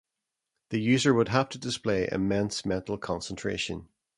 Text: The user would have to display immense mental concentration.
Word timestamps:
The 0.69 0.79
user 0.81 1.13
would 1.13 1.27
have 1.27 1.47
to 1.49 1.59
display 1.59 2.09
immense 2.11 2.65
mental 2.65 2.97
concentration. 2.97 3.87